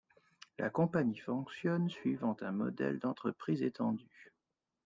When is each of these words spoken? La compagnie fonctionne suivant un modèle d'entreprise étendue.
La 0.57 0.71
compagnie 0.71 1.19
fonctionne 1.19 1.87
suivant 1.87 2.35
un 2.41 2.51
modèle 2.51 2.97
d'entreprise 2.97 3.61
étendue. 3.61 4.33